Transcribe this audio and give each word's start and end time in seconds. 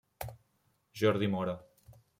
Jordi 1.01 1.27
Mora. 1.27 1.57